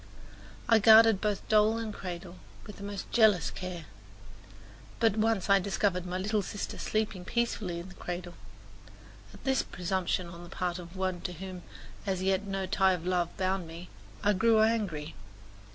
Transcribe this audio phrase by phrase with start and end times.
[0.67, 3.85] I guarded both doll and cradle with the most jealous care;
[4.99, 8.33] but once I discovered my little sister sleeping peacefully in the cradle.
[9.31, 11.61] At this presumption on the part of one to whom
[12.07, 13.89] as yet no tie of love bound me
[14.23, 15.13] I grew angry.